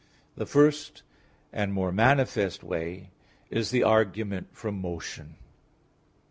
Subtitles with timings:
[0.35, 1.03] The first
[1.53, 3.11] and more manifest way
[3.51, 5.35] is the argument from motion.